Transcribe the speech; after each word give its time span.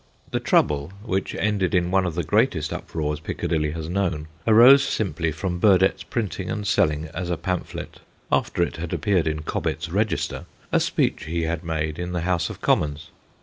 The 0.31 0.39
trouble, 0.39 0.93
which 1.05 1.35
ended 1.35 1.75
in 1.75 1.91
one 1.91 2.07
of 2.07 2.15
the 2.15 2.23
greatest 2.23 2.73
uproars 2.73 3.19
Piccadilly 3.19 3.69
has 3.73 3.87
known, 3.87 4.29
arose 4.47 4.83
simply 4.83 5.31
from 5.31 5.59
Burdett's 5.59 6.01
printing 6.01 6.49
and 6.49 6.65
selling 6.65 7.07
as 7.13 7.29
a 7.29 7.37
pamphlet 7.37 7.99
(after 8.31 8.63
it 8.63 8.77
had 8.77 8.93
appeared 8.93 9.27
in 9.27 9.43
Cobbett's 9.43 9.89
Register) 9.89 10.47
a 10.71 10.79
speech 10.79 11.25
he 11.25 11.43
had 11.43 11.63
made 11.63 11.99
in 11.99 12.13
the 12.13 12.21
House 12.21 12.49
of 12.49 12.61
Commons. 12.61 13.11